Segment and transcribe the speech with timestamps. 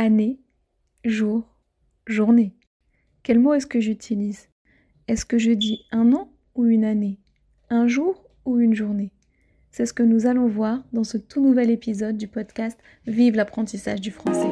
[0.00, 0.40] année,
[1.04, 1.58] jour,
[2.06, 2.54] journée.
[3.22, 4.48] Quel mot est-ce que j'utilise?
[5.08, 7.18] Est-ce que je dis un an ou une année?
[7.68, 9.12] Un jour ou une journée?
[9.70, 14.00] C'est ce que nous allons voir dans ce tout nouvel épisode du podcast Vive l'apprentissage
[14.00, 14.48] du français.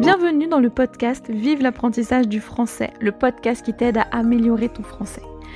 [0.00, 4.82] Bienvenue dans le podcast Vive l'apprentissage du français, le podcast qui t'aide à améliorer ton
[4.82, 5.22] français.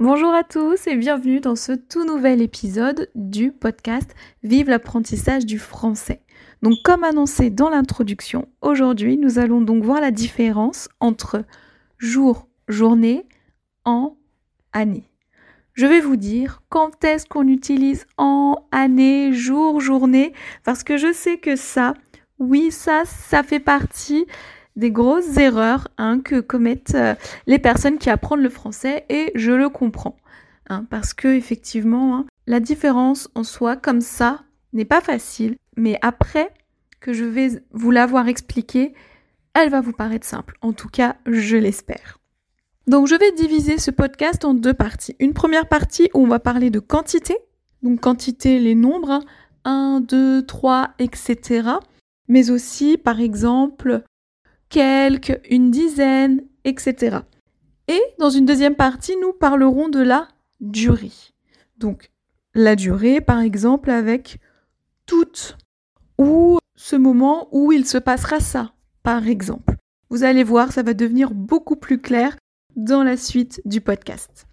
[0.00, 5.58] Bonjour à tous et bienvenue dans ce tout nouvel épisode du podcast Vive l'apprentissage du
[5.58, 6.22] français.
[6.62, 11.44] Donc comme annoncé dans l'introduction, aujourd'hui nous allons donc voir la différence entre
[11.98, 13.26] jour, journée,
[13.84, 14.16] an,
[14.72, 15.04] année.
[15.74, 20.32] Je vais vous dire quand est-ce qu'on utilise en, année, jour, journée,
[20.64, 21.92] parce que je sais que ça,
[22.38, 24.24] oui, ça, ça fait partie
[24.76, 27.14] des grosses erreurs hein, que commettent euh,
[27.46, 30.16] les personnes qui apprennent le français et je le comprends.
[30.68, 35.98] Hein, parce que effectivement, hein, la différence en soi comme ça n'est pas facile, mais
[36.02, 36.52] après
[37.00, 38.94] que je vais vous l'avoir expliqué,
[39.54, 40.56] elle va vous paraître simple.
[40.60, 42.18] En tout cas, je l'espère.
[42.86, 45.16] Donc je vais diviser ce podcast en deux parties.
[45.18, 47.36] Une première partie où on va parler de quantité,
[47.82, 49.20] donc quantité, les nombres,
[49.64, 51.68] 1, 2, 3, etc.
[52.28, 54.02] Mais aussi, par exemple,
[54.70, 57.18] quelques, une dizaine, etc.
[57.88, 60.28] Et dans une deuxième partie, nous parlerons de la
[60.60, 61.12] durée.
[61.76, 62.10] Donc,
[62.54, 64.38] la durée, par exemple, avec
[65.06, 65.58] toute
[66.18, 68.72] ou ce moment où il se passera ça,
[69.02, 69.76] par exemple.
[70.08, 72.36] Vous allez voir, ça va devenir beaucoup plus clair
[72.76, 74.46] dans la suite du podcast.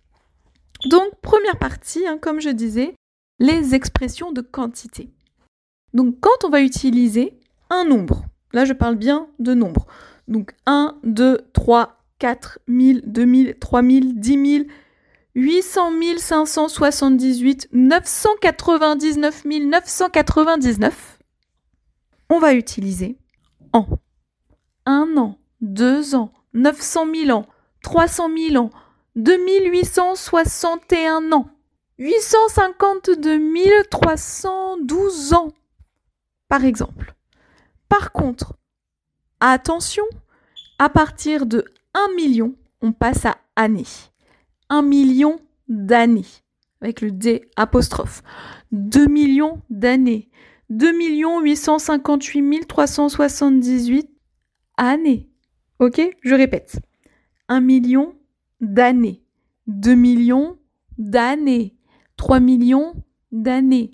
[0.85, 2.93] Donc, première partie, hein, comme je disais,
[3.39, 5.09] les expressions de quantité.
[5.93, 9.85] Donc, quand on va utiliser un nombre, Là, je parle bien de nombres.
[10.27, 14.65] Donc 1, 2, 3, 4, 1000, 2000, 3000, 10 000,
[15.35, 21.19] 800 578, 999 999.
[22.29, 23.17] On va utiliser
[23.73, 23.87] an.
[24.85, 27.45] Un an, deux ans, 900 000 ans,
[27.83, 28.69] 300 000 ans,
[29.15, 31.49] 2861 ans,
[31.99, 35.51] 852 312 ans,
[36.47, 37.16] par exemple.
[37.89, 38.53] Par contre,
[39.39, 40.03] attention,
[40.79, 43.85] à partir de 1 million, on passe à année.
[44.69, 46.25] 1 million d'années,
[46.81, 48.23] avec le D apostrophe.
[48.71, 50.29] 2 millions d'années.
[50.69, 50.91] 2
[51.43, 54.09] 858 378
[54.75, 55.29] années.
[55.79, 56.79] Ok Je répète.
[57.47, 58.15] 1 million
[58.59, 59.23] d'années.
[59.67, 60.57] 2 millions
[60.97, 61.75] d'années.
[62.17, 62.93] 3 millions
[63.31, 63.91] d'années.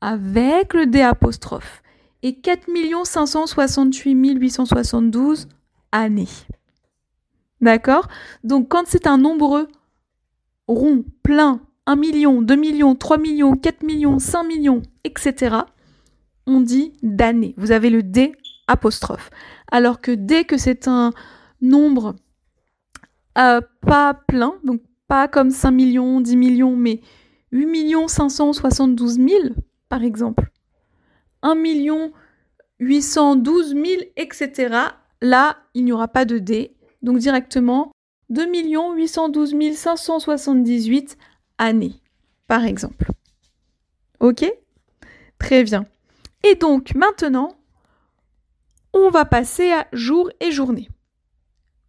[0.00, 1.82] Avec le D apostrophe
[2.22, 2.66] et 4
[3.04, 5.48] 568 872
[5.92, 6.28] années.
[7.60, 8.08] D'accord?
[8.44, 9.68] Donc quand c'est un nombre
[10.66, 15.56] rond, plein, 1 million, 2 millions, 3 millions, 4 millions, 5 millions, etc.,
[16.46, 17.54] on dit d'années.
[17.56, 18.32] Vous avez le D
[18.66, 19.30] apostrophe.
[19.70, 21.12] Alors que dès que c'est un
[21.60, 22.16] nombre
[23.38, 27.00] euh, pas plein, donc pas comme 5 millions, 10 millions, mais
[27.52, 29.28] 8 572 000,
[29.88, 30.49] par exemple,
[31.42, 32.12] 1 million
[32.80, 33.84] 812 000,
[34.16, 34.76] etc.
[35.20, 36.74] Là, il n'y aura pas de D.
[37.02, 37.92] Donc directement,
[38.30, 38.46] 2
[38.94, 41.16] 812 578
[41.58, 42.00] années,
[42.46, 43.06] par exemple.
[44.20, 44.50] Ok?
[45.38, 45.86] Très bien.
[46.44, 47.56] Et donc maintenant,
[48.92, 50.88] on va passer à jour et journée.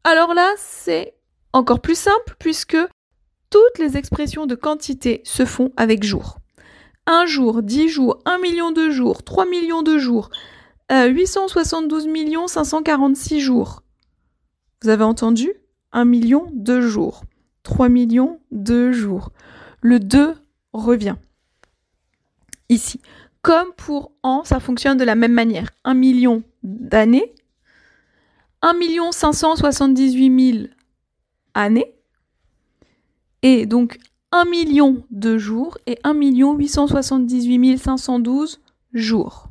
[0.04, 1.16] Alors là, c'est
[1.54, 2.78] encore plus simple puisque
[3.50, 6.41] toutes les expressions de quantité se font avec jour
[7.08, 10.30] un jour, 10 jours, 1 million de jours, 3 millions de jours,
[10.90, 12.08] 872
[12.48, 13.84] 546 jours.
[14.82, 15.52] Vous avez entendu?
[15.94, 17.24] 1 million de jours,
[17.64, 19.32] 3 millions de jours.
[19.82, 20.36] Le 2
[20.74, 21.16] revient.
[22.70, 23.02] Ici.
[23.42, 25.72] Comme pour an, ça fonctionne de la même manière.
[25.84, 27.34] 1 million d'années,
[28.62, 28.74] 1
[29.12, 30.68] 578 000
[31.56, 31.96] années,
[33.42, 33.98] et donc
[34.32, 38.62] 1 million de jours et 1 878 512
[38.94, 39.48] jours.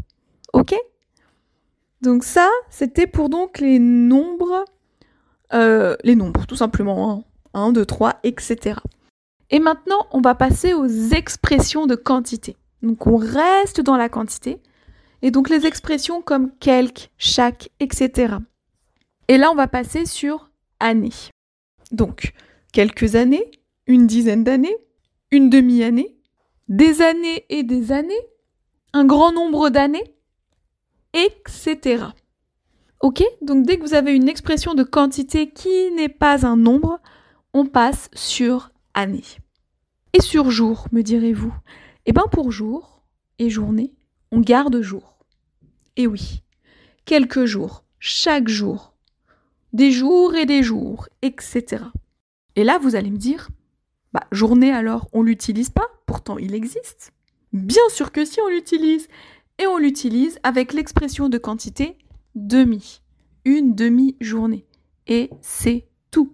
[0.52, 0.74] Ok?
[2.02, 4.64] Donc ça, c'était pour donc les nombres
[5.52, 7.24] euh, les nombres, tout simplement.
[7.54, 8.78] 1, 2, 3, etc.
[9.50, 12.56] Et maintenant, on va passer aux expressions de quantité.
[12.82, 14.60] Donc on reste dans la quantité.
[15.22, 18.36] Et donc les expressions comme quelques, chaque, etc.
[19.28, 21.12] Et là, on va passer sur année.
[21.92, 22.32] Donc,
[22.72, 23.50] quelques années,
[23.90, 24.76] une dizaine d'années,
[25.32, 26.16] une demi-année,
[26.68, 28.14] des années et des années,
[28.92, 30.14] un grand nombre d'années,
[31.12, 32.04] etc.
[33.00, 37.00] Ok Donc dès que vous avez une expression de quantité qui n'est pas un nombre,
[37.52, 39.24] on passe sur année.
[40.12, 41.52] Et sur jour, me direz-vous?
[42.06, 43.02] Eh bien pour jour
[43.40, 43.92] et journée,
[44.30, 45.18] on garde jour.
[45.96, 46.44] Et oui,
[47.06, 48.94] quelques jours, chaque jour,
[49.72, 51.86] des jours et des jours, etc.
[52.54, 53.48] Et là, vous allez me dire,
[54.12, 57.12] bah, journée alors, on l'utilise pas, pourtant il existe.
[57.52, 59.08] Bien sûr que si on l'utilise.
[59.58, 61.98] Et on l'utilise avec l'expression de quantité
[62.34, 63.02] demi.
[63.44, 64.66] Une demi-journée.
[65.06, 66.32] Et c'est tout.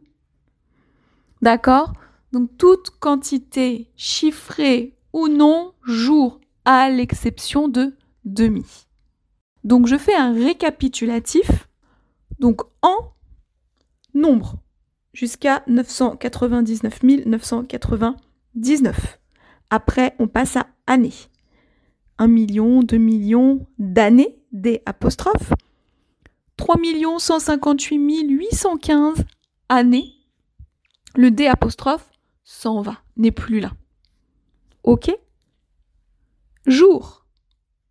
[1.43, 1.93] D'accord?
[2.33, 8.87] Donc toute quantité chiffrée ou non jour, à l'exception de demi.
[9.65, 11.69] Donc je fais un récapitulatif.
[12.39, 13.13] Donc en
[14.15, 14.59] nombre
[15.17, 19.19] jusqu'à 999 999.
[19.71, 21.15] Après, on passe à année.
[22.19, 25.53] 1 million, 2 millions d'années, des apostrophes.
[26.57, 26.77] 3
[27.19, 29.25] 158 815
[29.69, 30.13] années.
[31.15, 32.11] Le D apostrophe
[32.45, 33.73] s'en va, n'est plus là.
[34.85, 35.11] OK?
[36.67, 37.27] Jour.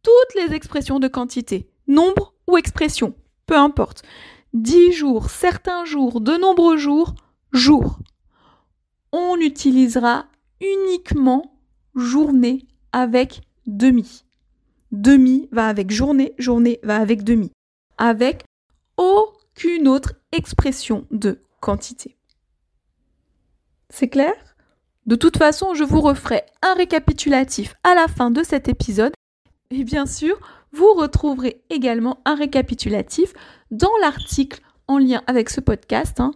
[0.04, 3.16] Toutes les expressions de quantité, nombre ou expression,
[3.48, 4.04] peu importe.
[4.56, 7.14] 10 jours, certains jours, de nombreux jours,
[7.52, 8.00] jours.
[9.12, 10.28] On utilisera
[10.62, 11.60] uniquement
[11.94, 14.24] journée avec demi.
[14.94, 17.52] Demi va avec journée, journée va avec demi.
[17.98, 18.46] Avec
[18.96, 22.16] aucune autre expression de quantité.
[23.90, 24.34] C'est clair?
[25.06, 29.14] De toute façon, je vous referai un récapitulatif à la fin de cet épisode.
[29.70, 30.40] Et bien sûr,
[30.76, 33.34] vous retrouverez également un récapitulatif
[33.72, 36.32] dans l'article en lien avec ce podcast, hein,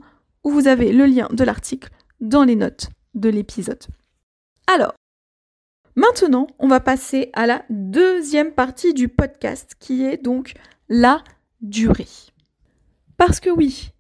[0.46, 1.90] où vous avez le lien de l'article
[2.22, 3.84] dans les notes de l'épisode.
[4.66, 4.94] Alors,
[5.96, 10.54] maintenant, on va passer à la deuxième partie du podcast, qui est donc
[10.88, 11.22] la
[11.62, 12.08] durée.
[13.18, 13.92] Parce que oui,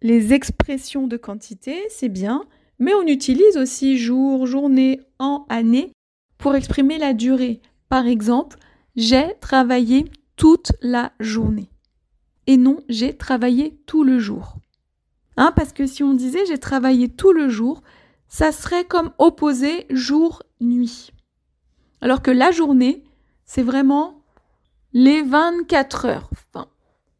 [0.00, 2.44] les expressions de quantité, c'est bien,
[2.78, 5.92] mais on utilise aussi jour, journée, an, année
[6.38, 7.60] pour exprimer la durée.
[7.90, 8.56] Par exemple,
[8.96, 11.70] j'ai travaillé toute la journée.
[12.46, 14.56] Et non, j'ai travaillé tout le jour.
[15.36, 17.82] Hein, parce que si on disait j'ai travaillé tout le jour,
[18.28, 21.12] ça serait comme opposé jour-nuit.
[22.00, 23.04] Alors que la journée,
[23.44, 24.22] c'est vraiment
[24.92, 26.30] les 24 heures.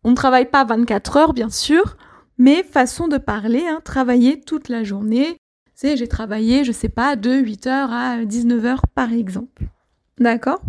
[0.04, 1.96] On ne travaille pas 24 heures, bien sûr,
[2.38, 5.36] mais façon de parler, hein, travailler toute la journée,
[5.74, 9.64] c'est j'ai travaillé, je sais pas, de 8h à 19h par exemple.
[10.18, 10.60] D'accord?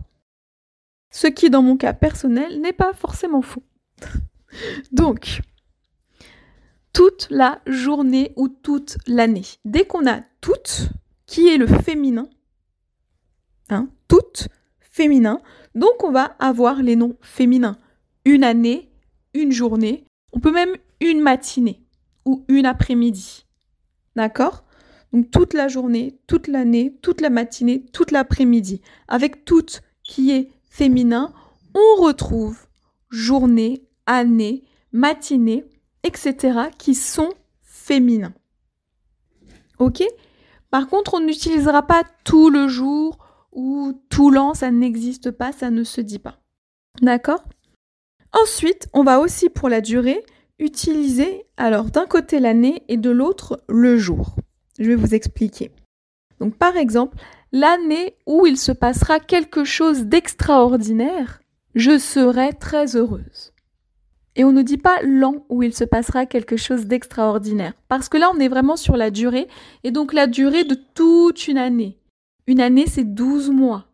[1.14, 3.64] Ce qui, dans mon cas personnel, n'est pas forcément faux.
[4.92, 5.42] Donc,
[6.92, 9.46] toute la journée ou toute l'année.
[9.64, 10.90] Dès qu'on a toute,
[11.28, 12.28] qui est le féminin,
[13.70, 14.48] hein, toute
[14.80, 15.40] féminin,
[15.76, 17.78] donc on va avoir les noms féminins.
[18.26, 18.92] Une année,
[19.36, 21.86] une journée, on peut même une matinée
[22.26, 23.46] ou une après-midi.
[24.16, 24.64] D'accord?
[25.12, 28.82] Donc toute la journée, toute l'année, toute la matinée, toute l'après-midi.
[29.08, 31.32] Avec toute qui est féminin,
[31.76, 32.58] on retrouve
[33.12, 35.66] journée, année, matinée,
[36.02, 36.62] etc.
[36.80, 37.30] qui sont
[37.62, 38.34] féminins.
[39.78, 40.04] Ok?
[40.72, 43.20] Par contre, on n'utilisera pas tout le jour
[43.52, 46.40] ou tout l'an, ça n'existe pas, ça ne se dit pas.
[47.04, 47.44] D'accord?
[48.32, 50.26] Ensuite, on va aussi pour la durée
[50.58, 54.36] utiliser alors d'un côté l'année et de l'autre le jour.
[54.80, 55.70] Je vais vous expliquer.
[56.40, 57.20] Donc par exemple,
[57.54, 61.42] l'année où il se passera quelque chose d'extraordinaire,
[61.76, 63.54] je serai très heureuse.
[64.36, 68.18] Et on ne dit pas l'an où il se passera quelque chose d'extraordinaire, parce que
[68.18, 69.48] là on est vraiment sur la durée,
[69.84, 72.00] et donc la durée de toute une année.
[72.48, 73.86] Une année c'est 12 mois,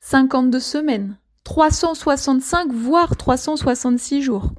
[0.00, 4.52] 52 semaines, 365 voire 366 jours.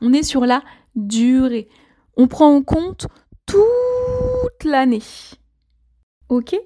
[0.00, 0.62] On est sur la
[0.96, 1.68] durée.
[2.16, 3.06] On prend en compte
[3.46, 5.02] toute l'année.
[6.30, 6.56] OK?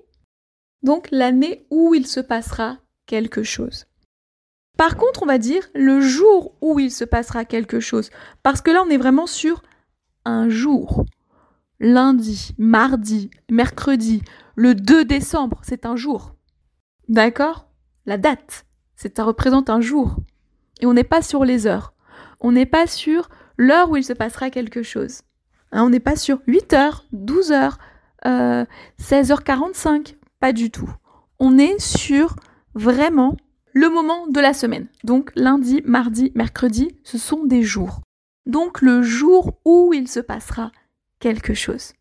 [0.83, 3.87] Donc l'année où il se passera quelque chose.
[4.77, 8.11] Par contre, on va dire le jour où il se passera quelque chose,
[8.43, 9.63] parce que là, on est vraiment sur
[10.25, 11.05] un jour.
[11.81, 14.23] Lundi, mardi, mercredi,
[14.55, 16.35] le 2 décembre, c'est un jour.
[17.09, 17.69] D'accord?
[18.07, 18.67] La date,
[18.97, 20.17] ça représente un jour.
[20.81, 21.93] Et on n'est pas sur les heures.
[22.41, 25.23] On n'est pas sur l'heure où il se passera quelque chose.
[25.73, 27.79] Hein, on n'est pas sur 8 heures, 12 heures,
[28.25, 30.91] 16h45, pas du tout.
[31.39, 32.37] On est sur
[32.75, 33.37] vraiment
[33.73, 34.89] le moment de la semaine.
[35.05, 38.01] Donc lundi, mardi, mercredi, ce sont des jours.
[38.47, 40.73] Donc le jour où il se passera
[41.21, 41.93] quelque chose.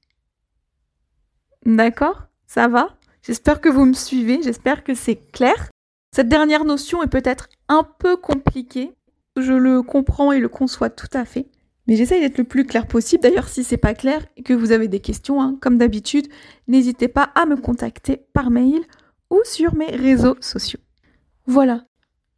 [1.65, 2.27] D'accord?
[2.47, 2.97] Ça va?
[3.21, 5.69] J'espère que vous me suivez, j'espère que c'est clair.
[6.15, 8.93] Cette dernière notion est peut-être un peu compliquée.
[9.35, 11.47] Je le comprends et le conçois tout à fait.
[11.87, 13.23] Mais j'essaye d'être le plus clair possible.
[13.23, 16.27] D'ailleurs, si c'est pas clair et que vous avez des questions, hein, comme d'habitude,
[16.67, 18.81] n'hésitez pas à me contacter par mail
[19.29, 20.79] ou sur mes réseaux sociaux.
[21.45, 21.85] Voilà.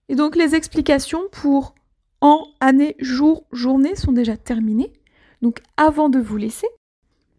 [0.08, 1.75] Et donc les explications pour
[2.22, 4.94] en, année, jour, journée sont déjà terminées.
[5.41, 6.68] Donc avant de vous laisser,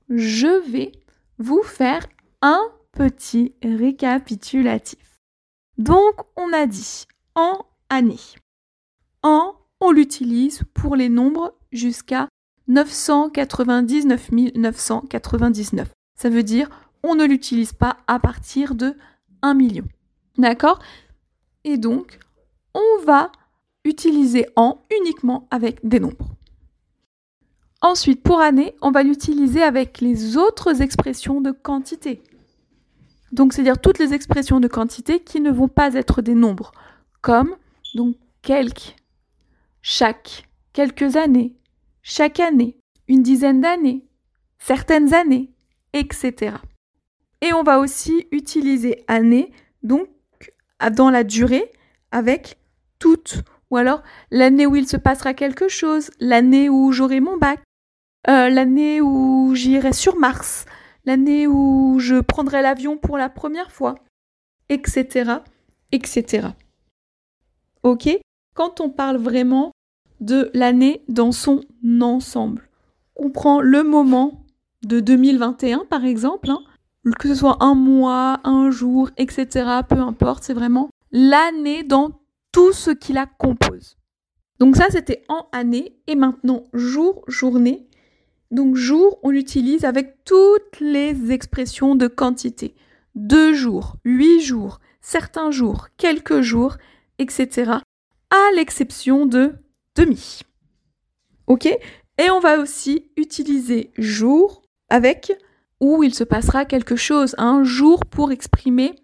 [0.08, 0.92] je vais
[1.38, 2.06] vous faire
[2.42, 2.60] un
[2.92, 5.20] petit récapitulatif.
[5.78, 8.20] Donc on a dit en année.
[9.22, 12.28] En, on l'utilise pour les nombres jusqu'à
[12.68, 15.88] 999 999.
[16.16, 16.68] Ça veut dire
[17.02, 18.94] on ne l'utilise pas à partir de
[19.42, 19.84] 1 million.
[20.38, 20.78] D'accord?
[21.64, 22.18] Et donc,
[22.74, 23.32] on va
[23.84, 26.36] utiliser en uniquement avec des nombres.
[27.82, 32.22] Ensuite, pour année, on va l'utiliser avec les autres expressions de quantité.
[33.32, 36.72] Donc, c'est-à-dire toutes les expressions de quantité qui ne vont pas être des nombres,
[37.22, 37.56] comme
[37.94, 38.96] donc quelques,
[39.82, 41.54] chaque, quelques années,
[42.02, 42.76] chaque année,
[43.08, 44.04] une dizaine d'années,
[44.58, 45.50] certaines années,
[45.92, 46.56] etc.
[47.40, 50.08] Et on va aussi utiliser année, donc
[50.92, 51.72] dans la durée,
[52.10, 52.58] avec
[52.98, 57.60] toute, ou alors l'année où il se passera quelque chose, l'année où j'aurai mon bac,
[58.28, 60.66] euh, l'année où j'irai sur Mars,
[61.04, 63.94] l'année où je prendrai l'avion pour la première fois,
[64.68, 65.38] etc.,
[65.92, 66.48] etc.
[67.82, 68.08] Ok?
[68.60, 69.72] Quand on parle vraiment
[70.20, 71.62] de l'année dans son
[72.02, 72.68] ensemble,
[73.16, 74.44] on prend le moment
[74.82, 76.60] de 2021 par exemple, hein,
[77.18, 82.20] que ce soit un mois, un jour, etc., peu importe, c'est vraiment l'année dans
[82.52, 83.96] tout ce qui la compose.
[84.58, 87.88] Donc ça, c'était en année, et maintenant jour, journée.
[88.50, 92.74] Donc jour, on l'utilise avec toutes les expressions de quantité.
[93.14, 96.76] Deux jours, huit jours, certains jours, quelques jours,
[97.18, 97.80] etc.
[98.30, 99.54] À l'exception de
[99.96, 100.42] demi.
[101.46, 105.32] Ok Et on va aussi utiliser jour avec
[105.80, 108.94] où il se passera quelque chose, un jour pour exprimer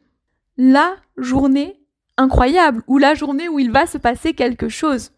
[0.56, 1.80] la journée
[2.16, 5.10] incroyable ou la journée où il va se passer quelque chose.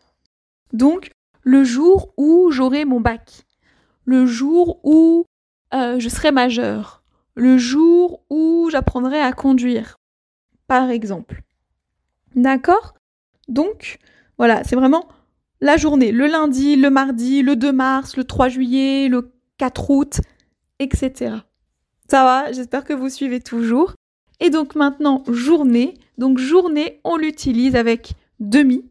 [0.72, 1.10] Donc,
[1.42, 3.46] le jour où j'aurai mon bac,
[4.04, 5.26] le jour où
[5.74, 7.02] euh, je serai majeur,
[7.34, 9.96] le jour où j'apprendrai à conduire,
[10.66, 11.42] par exemple.
[12.34, 12.97] D'accord?
[13.48, 13.98] Donc,
[14.36, 15.08] voilà, c'est vraiment
[15.60, 20.20] la journée, le lundi, le mardi, le 2 mars, le 3 juillet, le 4 août,
[20.78, 21.36] etc.
[22.08, 23.94] Ça va, j'espère que vous suivez toujours.
[24.40, 25.94] Et donc maintenant, journée.
[26.16, 28.84] Donc journée, on l'utilise avec demi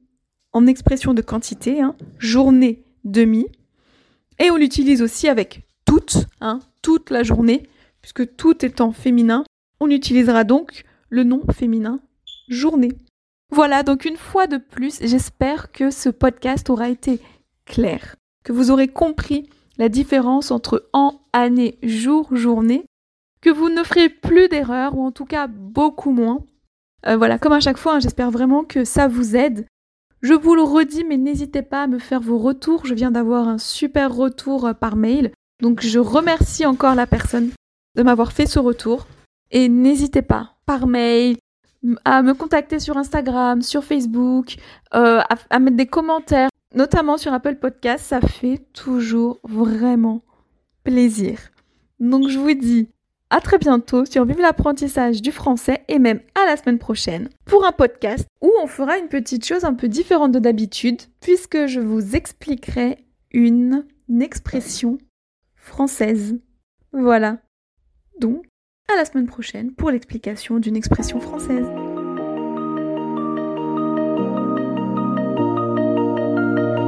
[0.51, 1.81] en expression de quantité.
[1.81, 1.95] Hein.
[2.19, 3.47] Journée, demi.
[4.39, 7.63] Et on l'utilise aussi avec toute, hein, toute la journée,
[8.01, 9.45] puisque tout étant féminin,
[9.79, 12.01] on utilisera donc le nom féminin
[12.49, 12.91] journée.
[13.51, 17.21] Voilà, donc une fois de plus, j'espère que ce podcast aura été
[17.65, 22.85] clair, que vous aurez compris la différence entre an, année, jour, journée,
[23.41, 26.43] que vous ne ferez plus d'erreurs, ou en tout cas beaucoup moins.
[27.05, 29.65] Euh, voilà, comme à chaque fois, hein, j'espère vraiment que ça vous aide.
[30.21, 32.85] Je vous le redis, mais n'hésitez pas à me faire vos retours.
[32.85, 35.31] Je viens d'avoir un super retour euh, par mail.
[35.61, 37.51] Donc je remercie encore la personne
[37.95, 39.07] de m'avoir fait ce retour.
[39.51, 41.37] Et n'hésitez pas, par mail,
[42.05, 44.55] à me contacter sur Instagram, sur Facebook,
[44.93, 48.05] euh, à mettre des commentaires, notamment sur Apple Podcast.
[48.05, 50.21] Ça fait toujours vraiment
[50.83, 51.39] plaisir.
[51.99, 52.89] Donc je vous dis
[53.29, 57.65] à très bientôt sur Vive l'apprentissage du français et même à la semaine prochaine pour
[57.65, 61.79] un podcast où on fera une petite chose un peu différente de d'habitude puisque je
[61.79, 63.85] vous expliquerai une,
[64.21, 64.97] expression
[65.55, 66.39] française.
[66.93, 67.39] Voilà.
[68.19, 68.45] Donc,
[68.93, 71.67] à la semaine prochaine pour l'explication d'une expression française.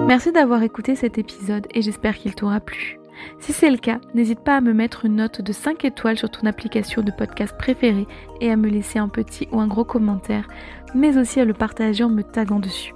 [0.07, 2.97] Merci d'avoir écouté cet épisode et j'espère qu'il t'aura plu.
[3.39, 6.31] Si c'est le cas, n'hésite pas à me mettre une note de 5 étoiles sur
[6.31, 8.07] ton application de podcast préférée
[8.39, 10.47] et à me laisser un petit ou un gros commentaire,
[10.95, 12.93] mais aussi à le partager en me taguant dessus.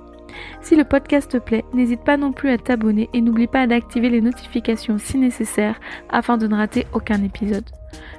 [0.62, 4.10] Si le podcast te plaît, n'hésite pas non plus à t'abonner et n'oublie pas d'activer
[4.10, 5.79] les notifications si nécessaire
[6.10, 7.65] afin de ne rater aucun épisode.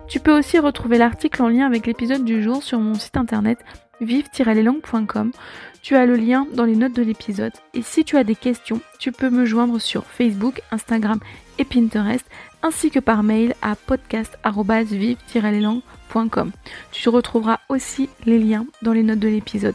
[0.08, 3.58] Tu peux aussi retrouver l'article en lien avec l'épisode du jour sur mon site internet
[4.00, 5.32] vive-leslangues.com.
[5.82, 7.52] Tu as le lien dans les notes de l'épisode.
[7.74, 11.20] Et si tu as des questions, tu peux me joindre sur Facebook, Instagram
[11.58, 12.24] et Pinterest,
[12.62, 16.50] ainsi que par mail à podcast.vive-les-langues.com.
[16.92, 19.74] Tu retrouveras aussi les liens dans les notes de l'épisode.